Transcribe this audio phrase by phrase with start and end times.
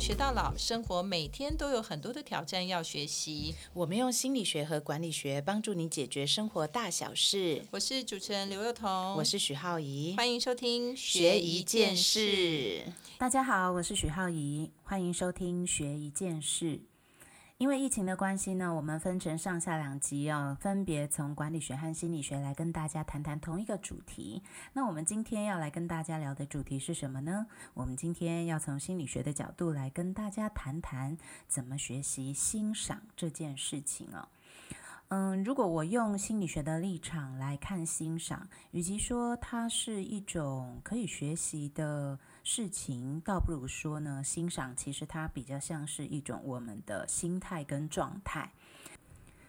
[0.00, 3.54] 学到老，生活每天都有很多的挑战要学习。
[3.74, 7.62] 我们用心理学和管理学帮助你解决生活大小事。
[7.70, 12.82] 我是主持人刘幼彤，我是许浩怡，欢迎收听学一件事。
[13.18, 16.80] 大家好，我是许浩怡，欢迎收听学一件事。
[17.60, 24.42] 因为疫情的关系呢，我们分成上下两集哦，分别从管理学和心理学来跟大家谈谈同一个主题。
[24.72, 27.46] 那我们今天要来跟大家聊的主题是什么呢？
[27.74, 31.14] 我们今天要从心理学的角度来跟大家谈谈
[31.48, 34.26] 怎么学习欣赏这件事情哦。
[35.08, 42.18] 嗯，如果我用心理学的立场来看欣赏，与其说它是一种可以学习的。
[42.42, 48.50] 事情倒不如说呢，欣赏其实它比较像是一种我们的心态跟状态。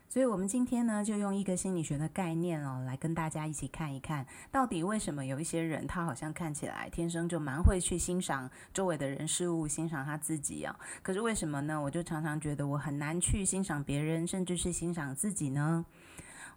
[0.10, 10.78] 所以，我们今天呢，就用一个心理学的概念哦，来跟大家一起看一看，到底为什么有一些人他好像看起来天生就蛮会去欣赏周围的人事物，欣赏他自己啊？
[11.02, 11.82] 可是为什么呢？
[11.82, 15.86] 我就常常觉得我很难去欣赏别人，甚至是欣赏自己呢？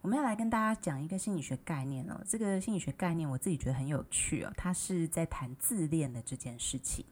[0.05, 7.03] 我们要来跟大家讲一个心理学概念哦，这个心理学概念我自己觉得很有趣哦，它是在谈自恋的这件事情。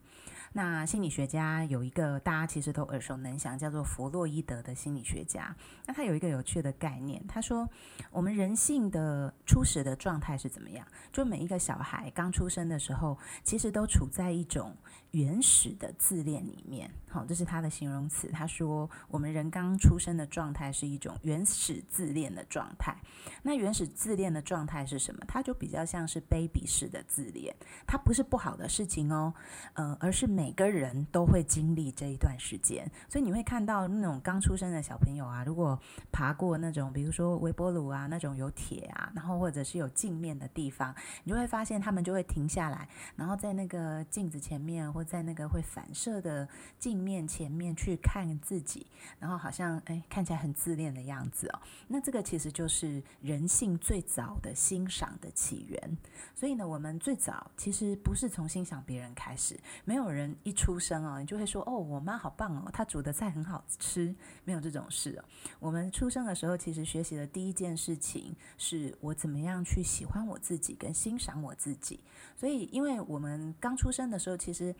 [0.56, 5.54] 那心理学家有一个大家其实都耳熟能详，叫做弗洛伊德的心理学家。
[5.84, 7.68] 那他有一个有趣的概念，他说
[8.12, 10.86] 我们人性的初始的状态是怎么样？
[11.12, 14.76] 就每一个小孩刚出生的时候，其实都处在一种
[15.10, 16.88] 原始的自恋里面。
[17.10, 18.28] 好，这是他的形容词。
[18.28, 22.96] 他说我们人刚出生的状态是一种原始自恋的状态。
[23.42, 25.24] 那原始自恋的状态是什么？
[25.26, 27.52] 它就比较像是 baby 式的自恋，
[27.86, 29.34] 它不是不好的事情哦，
[29.72, 35.80] 呃，而是每每个人都会经历这一段时间，所以你会看到那种刚出生的小朋友啊，如果
[36.12, 46.46] 爬过那种，比如说微波炉啊，那种有铁啊，然后或者是有镜面的地方，你就会发现他们就会停下来，然后在那个镜子前面，或在那个会反射的
[46.78, 48.86] 镜面前面去看自己，
[49.18, 51.58] 然后好像哎看起来很自恋的样子哦。
[51.88, 55.98] 那这个其实就是人性最早的欣赏的起源。
[56.34, 60.33] 所以呢，我们最早其实不是从欣赏别人开始，没有人。
[60.42, 64.14] 一出生啊，你就会说哦，我妈好棒哦，她煮的菜很好吃，
[64.44, 65.24] 没有这种事哦。
[65.60, 72.00] 我们出生的时候，其实学习的第一件事情是我怎么样去喜欢我自己跟欣赏我自己。
[72.36, 74.74] 所以，因为我们刚出生的时候，其实。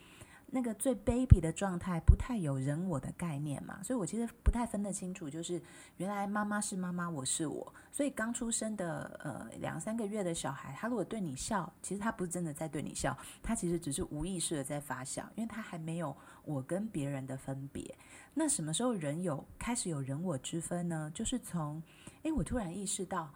[0.54, 5.60] 那个最 baby 的状态不太有人我的概念嘛，所以我其实不太分得清楚，就是
[5.96, 17.92] 原来妈妈是妈妈，我是我，所以刚出生的呃两三个月的小孩，他如果对你笑，其实他不是真的在对你笑，他其实只是无意识的在发笑，因为他还没有我跟别人的分别。
[18.32, 21.10] 那什么时候人有开始有人我之分呢？
[21.12, 21.82] 就是从
[22.22, 23.28] 诶，我突然意识到。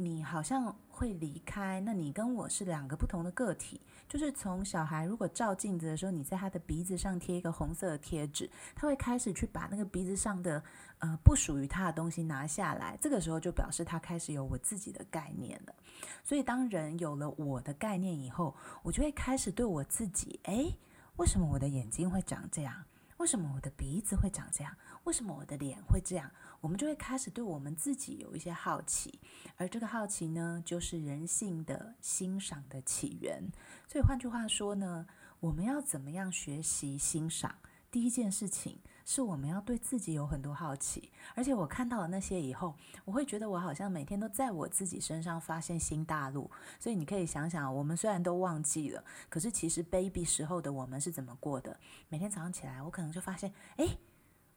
[0.00, 3.80] 你好像会离开，那你跟我是两个不同的个体。
[4.08, 10.62] 就是从小孩如果照镜子的时候，你在他的鼻子上贴一个红色的贴纸，他会开始去把那个鼻子上的
[11.00, 12.96] 呃不属于他的东西拿下来。
[13.00, 15.74] 这个时候就表示他开始有我自己的概念了。
[16.22, 18.54] 所以当人有了我的概念以后，
[18.84, 20.78] 我就会开始对我自己：诶，
[21.16, 22.84] 为什么我的眼睛会长这样？
[23.18, 24.74] 为什么我的鼻子会长这样？
[25.04, 26.30] 为什么我的脸会这样？
[26.60, 29.20] 我们就会开始对我们自己有一些好奇，
[29.56, 33.50] 而这个好奇呢，就是人性的欣赏的起源。
[33.86, 35.06] 所以换句话说呢，
[35.40, 37.56] 我们要怎么样学习欣赏？
[37.90, 38.78] 第一件事情。
[39.10, 42.74] 是我们要对自己有很多好奇，而且我看到了那些以后，
[43.06, 46.50] 我会觉得我好像每天都在我自己身上发现新大陆。
[46.78, 51.74] 所以你可以想想，我们虽然都忘记了，可是其实 baby 时候的我们是怎么过的？
[52.10, 53.96] 每天早上起来，我可能就发现，哎，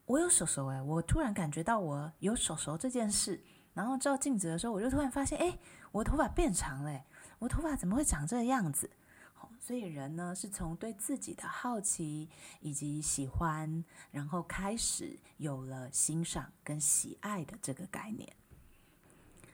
[0.06, 3.42] 我有手手哎，我突然感觉到我有手手这件事。
[3.74, 5.58] 然后照镜子的时候，我就突然发现，哎，
[5.94, 7.06] 我头发变长了，
[7.40, 8.90] 我头发怎么会长这个样子？
[9.64, 12.28] 所以人呢，是从对自己的好奇
[12.62, 18.28] 以及喜欢，然后开始有了欣赏跟喜爱的这个概念。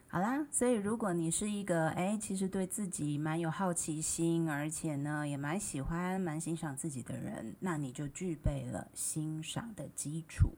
[0.07, 10.51] 好啦，所以如果你是一个哎，其实对自己蛮有好奇心，而且呢也蛮喜欢、蛮欣赏自己的人，那你就具备了欣赏的基础。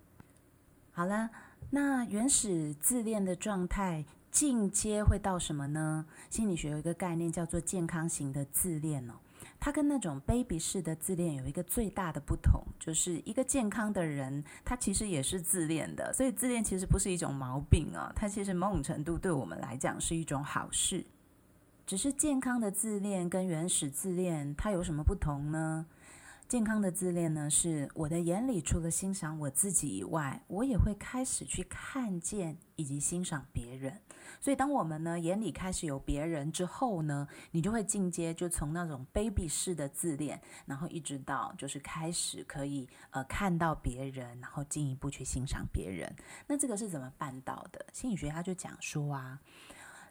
[0.92, 1.32] 好了，
[1.72, 6.06] 那原始自恋的状态进阶会到什么呢？
[6.30, 9.16] 心理学有一个概念叫做健康型的自恋哦。
[9.60, 16.14] 它跟那种 baby 式的自恋有一个最大的不同，就是一个健康的人，他其实也是自恋的。
[16.14, 21.06] 所以自恋其实不是一种毛病啊，它其实某种程度对我们来讲是一种好事。
[21.86, 25.86] 只是健康的自恋跟原始自恋它有什么不同呢？
[26.48, 34.00] 健康的自恋呢，是我的眼里除了欣赏我自己以外，我也会开始去看见以及欣赏别人。
[34.40, 46.16] 所以，当我们呢眼里开始有别人之后呢，你就会进阶，就从那种 baby 式的自恋，然后一直到就是开始可以呃看到别人，然后进一步去欣赏别人。
[46.48, 47.86] 那这个是怎么办到的？
[47.92, 49.40] 心理学家就讲说啊。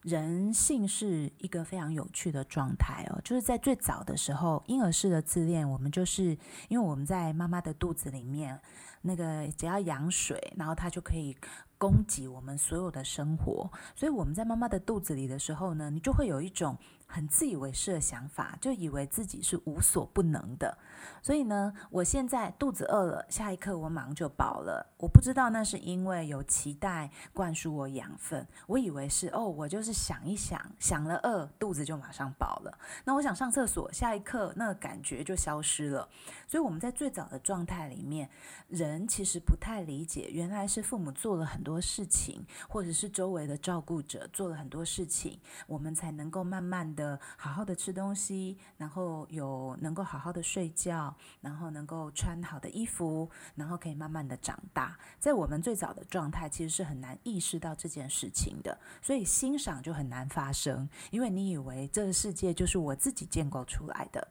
[0.02, 6.38] 人性是一个非常有趣的状态哦，就是在最早的时候，婴儿式的自恋，我们就是
[6.68, 8.60] 因为我们在妈妈的肚子里面，
[9.02, 11.36] 那个只要羊水，然后它就可以。
[11.78, 16.76] 供给我们所有的生活，所以我们在妈妈的肚子里的时候呢，你就会有一种
[17.08, 20.76] 很自以为是的想法，就以为自己是无所不能的。
[21.22, 24.86] 所以呢，我现在肚子饿了，下一刻我马上就饱了。
[24.98, 32.78] 我不知道那是因为有脐带灌输我养分，我以为是哦，我就是想一想，想了饿，肚子就马上饱了。
[33.04, 36.08] 那我想上厕所，下一刻那个感觉就消失了。
[36.46, 38.28] 所以我们在最早的状态里面，
[38.66, 41.62] 人其实不太理解，原来是父母做了很。
[41.68, 54.98] 多事情，或者是周围的照顾者做了很多事情，我们才能够慢慢的好好的吃东西，然后有能够好好的睡觉，然后能够穿好的衣服，然后可以慢慢的长大。
[55.20, 64.26] 在我们最早的状态，其实是很难意识到这件事情的，所以欣赏就很难发生，因为你以为这个世界就是我自己建构出来的。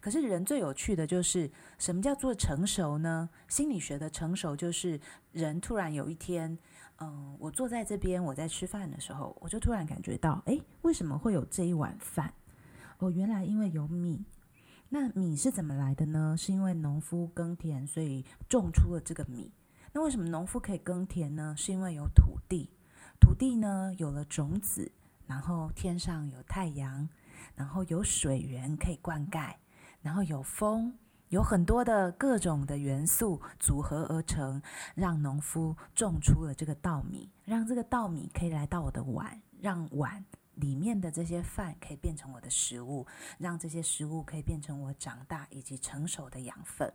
[0.00, 3.30] 可是人最有趣的就是什么叫做成熟呢？
[3.48, 5.00] 心理学的成熟就是
[5.32, 6.58] 人突然有一天。
[7.00, 12.32] 嗯，我坐在这边，我在吃饭的时候，我就突然感觉到，哎，为什么会有这一碗饭？
[12.98, 14.24] 哦，原来因为有米。
[14.90, 16.36] 那米是怎么来的呢？
[16.36, 19.50] 是因为农夫耕田，所以种出了这个米。
[19.92, 21.54] 那为什么农夫可以耕田呢？
[21.56, 22.68] 是因为有土地，
[23.18, 24.92] 土地呢有了种子，
[25.26, 27.08] 然后天上有太阳，
[27.54, 29.54] 然后有水源可以灌溉，
[30.02, 30.92] 然后有风。
[31.30, 34.60] 有很多的各种的元素组合而成，
[34.96, 40.24] 让农夫种出了这个稻米，让这个稻米可以来到我的碗，让碗
[40.56, 43.06] 里面的这些饭可以变成我的食物，
[43.38, 46.92] 让这些食物可以变成我长大以及成熟的养分。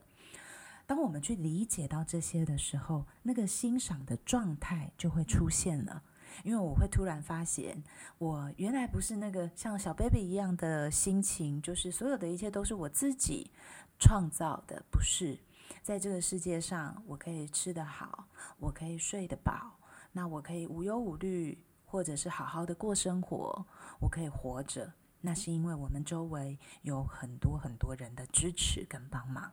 [0.85, 6.03] 当我们去理解到这些的时候，那个欣赏的状态就会出现了。
[6.43, 7.83] 因为我会突然发现，
[8.17, 13.51] 我原来不是那个像小 baby 一样的心情，就是所有的一切都是我自己
[13.99, 15.37] 创造的，不是
[15.81, 18.27] 在这个世界上，我可以吃得好，
[18.59, 19.79] 我可以睡得饱，
[20.11, 23.65] 那我可以无忧无虑，或者是好好的过生活，
[23.99, 29.51] 我可以活着，那是因为我们周围有很多很多人的支持跟帮忙，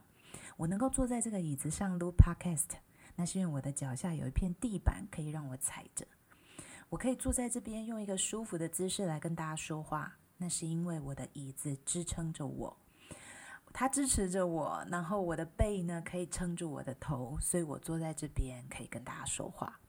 [0.57, 2.79] 我能够坐在这个椅子上录 podcast，
[3.17, 6.07] 那是因为我的脚下有一片地板可以让我踩着。
[6.93, 10.15] 我可以坐在这边，用一个舒服的姿势来跟大家说话。
[10.37, 12.77] 那是因为我的椅子支撑着我，
[13.73, 19.81] 它支持着我，然后我的背呢可以撑住我的头，所以我坐在这边可以跟大家说话。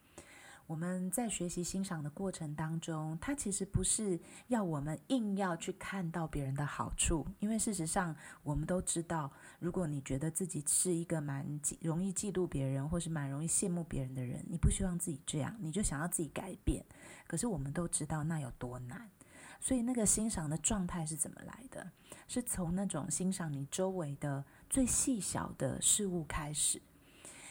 [0.73, 11.45] 我们在学习欣赏的过程当中，它其实不是要我们硬要去看到别人的好处，因为事实上我们都知道，如果你觉得自己是一个蛮
[11.79, 16.83] 容易嫉妒别人，或是蛮容易羡慕别人的人，你不希望自己这样，你就想要自己改变。
[17.27, 19.11] 可是我们都知道那有多难，
[19.59, 21.91] 所以那个欣赏的状态是怎么来的？
[22.27, 26.81] 是从那种欣赏你周围的最细小的事物开始。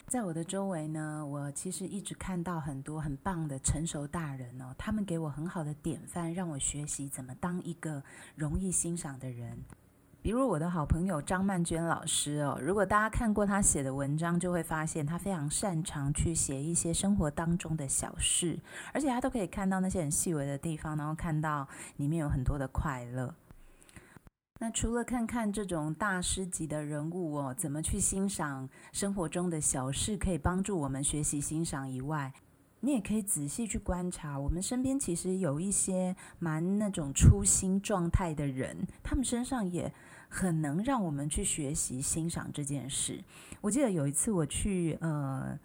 [0.06, 8.02] 在我的周围呢，我其实一直看到很多很棒的成熟大人哦，他们给我很好的典范，让我学习怎么当一个
[8.34, 9.58] 容易欣赏的人。
[10.20, 18.56] 比如我的好朋友张曼娟老师哦，如果大家看过她写的文章，就会发现她非常擅长去写一些生活当中的小事，
[18.92, 23.34] 而且她都可以看到那些很细微的地方，然后看到里面有很多的快乐。
[24.62, 32.32] 那除了看看这种大师级的人物哦，怎么去欣赏生活中的小事，可以帮助我们学习欣赏以外，
[32.78, 39.92] 你也可以仔细去观察，我们身边其实有一些蛮那种初心状态的人，他们身上也
[40.28, 43.20] 很能让我们去学习欣赏这件事。
[43.60, 45.58] 我记得有一次我去呃，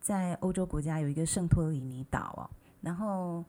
[0.00, 2.46] 在欧洲国家有一个圣托里尼岛哦，
[2.80, 3.44] 然后。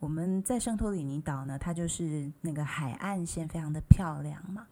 [0.00, 4.66] 我们在圣托里尼岛呢，它就是那个海岸线非常的漂亮嘛。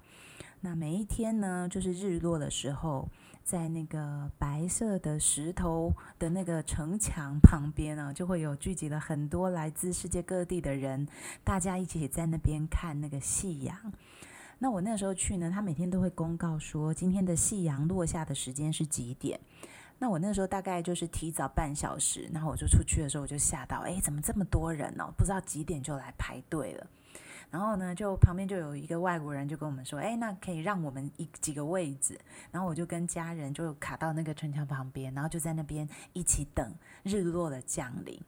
[0.61, 3.07] 那每一天呢，就是日落的时候，
[3.45, 11.07] 在那个白色的石头的那个城墙旁边呢，就会有聚集了很多来自世界各地的人，
[11.45, 13.77] 大家一起在那边看那个夕阳。
[14.59, 19.39] 那我那时候去呢，他每天都会公告说今天的夕阳落下的时间是几点。
[19.99, 25.13] 那我那时候大概就是提早半小时，然后我就出去的时候我就吓到，哎，怎么这么多人呢？
[25.17, 26.87] 不知道几点就来排队了。
[27.51, 32.21] 然后呢，就旁边就有一个外国人就跟我们说，哎，那可以让我们一几个位置。
[32.53, 38.21] 然后我就跟家人就卡到那个城墙旁边，然后就在那边一起等日落的降临。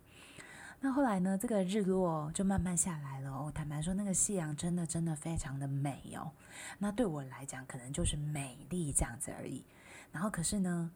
[0.81, 3.31] 那后来呢，这个日落就慢慢下来了。
[3.31, 6.33] 哦，坦白说，那个夕阳真的真的非常的美哦。
[6.79, 9.63] 那对我来讲，可能就是美丽这样子而已。
[10.11, 10.91] 然后可是呢，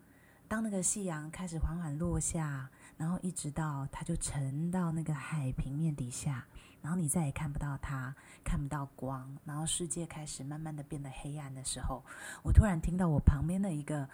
[0.55, 6.47] 当那个夕阳开始缓缓落下，然后一直到它就沉到那个海平面底下。
[6.81, 12.05] 然后你再也看不到它，看不到光，然后世界开始慢慢的变得黑暗的时候，
[12.45, 14.09] 我突然听到我旁边的一个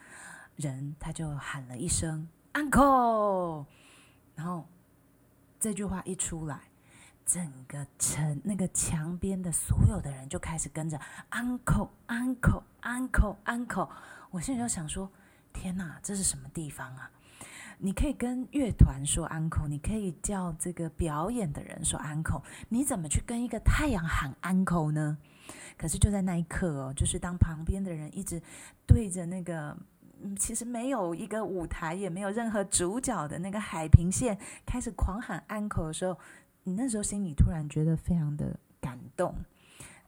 [0.57, 3.67] 人，他就喊了一声 “uncle”，
[4.35, 4.67] 然后
[5.59, 6.59] 这句话一出来，
[7.27, 10.99] 整个城那个墙边的所有的人就开始跟着
[11.33, 13.89] “uncle”，“uncle”，“uncle”，“uncle”，
[14.31, 15.13] 我心里就想说：
[15.53, 17.11] 天哪，这是什么地方啊？
[17.83, 25.17] 你可以跟乐团说 uncle，你可以叫这个表演的人说 uncle，你怎么去跟一个太阳喊 uncle 呢？
[25.79, 28.43] 可是就在那一刻哦，就是当旁边的人一直
[28.87, 29.75] 对着那个
[30.39, 36.19] 其实没有一个舞台，也没有任何主角的那个海平线开始狂喊 uncle 的时候，
[36.65, 39.35] 你那时候心里突然觉得非常的感动，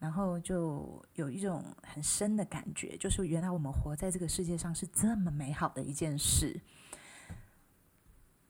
[0.03, 6.61] 然后就有一种很深的感觉，就是原来我们活在这个世界上是这么美好的一件事。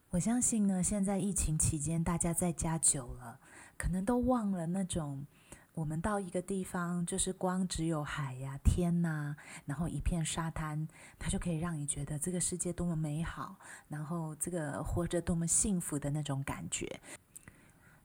[0.09, 3.39] 我相信呢，现在疫情期间，大家在家久了，
[3.77, 5.27] 可能都忘了那种
[5.75, 9.35] 我们到一个地方，就是光只有海呀、天呐，
[9.67, 10.87] 然后一片沙滩，
[11.19, 13.57] 它就可以让你觉得这个世界多么美好，
[13.87, 16.99] 然后这个活着多么幸福的那种感觉。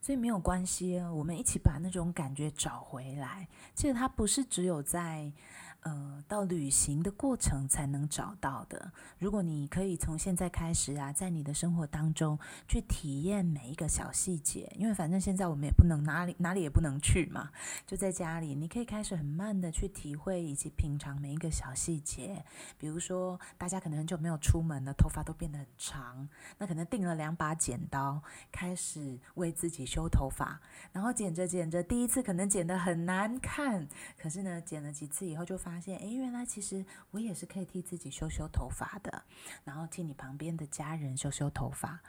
[0.00, 3.48] 所以没有关系，我们一起把那种感觉找回来。
[3.74, 5.32] 其实它不是只有在。
[5.82, 8.90] 呃，到旅行的过程才能找到的。
[9.18, 17.50] 如果你可以从现在开始啊，在你的生活当中去体验每一个小细节，因为反正现在我们也不能哪里哪里也不能去嘛，
[17.86, 22.44] 就在家里，你可以开始很慢的去体会以及品尝每一个小细节。
[22.76, 28.20] 比如说，大家可能很久没有出门了，头发都变得很长，那可能订了两把剪刀，
[28.50, 30.60] 开始为自己修头发，
[30.92, 33.86] 然后剪着剪着，第一次可能剪得很难看，
[34.18, 35.56] 可是呢，剪了几次以后就。
[35.68, 39.22] 发现，哎，原来其实我也是可以替自己修修头发的，
[39.64, 42.00] 然后替你旁边的家人修修头发，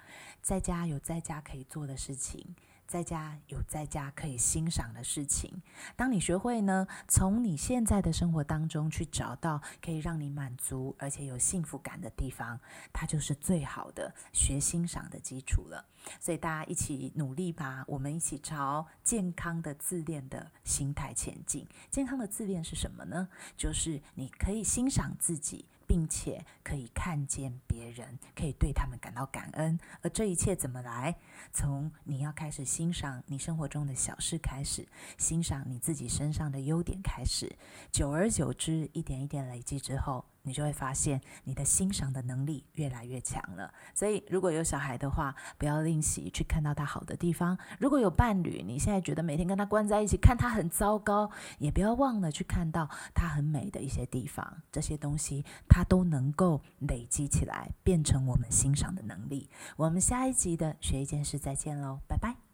[0.42, 2.56] 在家有在家可以做的事情。
[2.90, 5.62] 在家有在家可以欣赏的事情。
[5.96, 12.60] 当你学会呢，从你现在的生活当中去找到可以让你满足而且有幸福感的地方，
[12.92, 15.86] 它就是最好的学欣赏的基础了。
[16.20, 21.68] 所以大家一起努力吧，我们一起朝健康的自恋的心态前进。
[21.92, 23.30] 健康的自恋是什么呢？
[23.56, 25.68] 就是你可以欣赏自己。
[25.90, 31.16] 并且可以看见别人，可以对他们感到感恩，而这一切怎么来？
[31.52, 37.58] 从你要开始欣赏你生活中的小事开始，欣赏你自己身上的优点开始，
[37.92, 40.24] 久而久之，一点一点累积之后。
[40.44, 43.74] 你就会发现，你的欣赏的能力越来越强了。
[43.94, 54.62] 所以，如果有小孩的话，不要吝惜去看到他好的地方；如果有伴侣，你现在觉得每天跟他关在一起，看他很糟糕，也不要忘了去看到他很美的一些地方。
[54.72, 59.50] 这些东西，他都能够累积起来，变成我们欣赏的能力。
[59.76, 62.49] 我们下一集的学一件事，再见喽，拜拜。